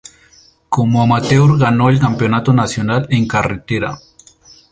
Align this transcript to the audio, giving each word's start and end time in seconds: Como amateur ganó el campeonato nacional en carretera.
Como 0.67 1.03
amateur 1.03 1.59
ganó 1.59 1.91
el 1.91 1.99
campeonato 1.99 2.51
nacional 2.53 3.05
en 3.11 3.27
carretera. 3.27 3.99